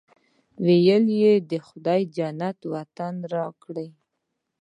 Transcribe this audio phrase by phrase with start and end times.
[0.65, 1.31] ویل یې
[1.67, 3.87] خدای جنت وطن راکړی.